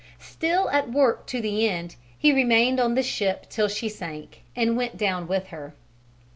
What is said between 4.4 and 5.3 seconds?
and went down